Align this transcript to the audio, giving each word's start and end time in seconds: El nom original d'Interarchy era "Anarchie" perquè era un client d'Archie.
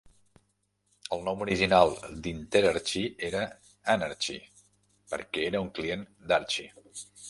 El 1.17 1.21
nom 1.27 1.43
original 1.47 1.93
d'Interarchy 2.25 3.05
era 3.31 3.45
"Anarchie" 3.97 4.43
perquè 5.15 5.49
era 5.55 5.67
un 5.69 5.75
client 5.81 6.13
d'Archie. 6.31 7.11